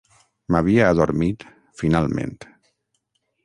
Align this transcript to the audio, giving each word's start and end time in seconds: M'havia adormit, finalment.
M'havia 0.55 0.87
adormit, 0.93 1.47
finalment. 1.85 2.35